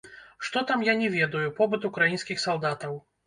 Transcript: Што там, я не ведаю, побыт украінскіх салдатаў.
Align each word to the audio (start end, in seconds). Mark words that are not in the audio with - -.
Што 0.47 0.63
там, 0.71 0.85
я 0.87 0.95
не 1.01 1.09
ведаю, 1.17 1.51
побыт 1.61 1.85
украінскіх 1.91 2.41
салдатаў. 2.47 2.99